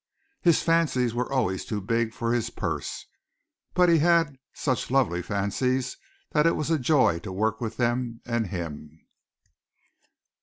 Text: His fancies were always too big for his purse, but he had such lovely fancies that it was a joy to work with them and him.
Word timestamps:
His 0.41 0.63
fancies 0.63 1.13
were 1.13 1.31
always 1.31 1.63
too 1.63 1.79
big 1.79 2.11
for 2.11 2.33
his 2.33 2.49
purse, 2.49 3.05
but 3.75 3.87
he 3.87 3.99
had 3.99 4.35
such 4.51 4.89
lovely 4.89 5.21
fancies 5.21 5.95
that 6.31 6.47
it 6.47 6.55
was 6.55 6.71
a 6.71 6.79
joy 6.79 7.19
to 7.19 7.31
work 7.31 7.61
with 7.61 7.77
them 7.77 8.19
and 8.25 8.47
him. 8.47 9.05